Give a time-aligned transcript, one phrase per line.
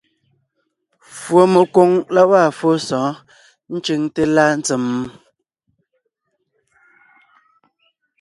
[1.19, 3.15] Fùɔmekwoŋ la gwaa fóo sɔ̌ɔn
[3.75, 4.85] ncʉŋte láa ntsèm?